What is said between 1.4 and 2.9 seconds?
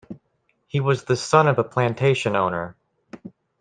of a plantation owner.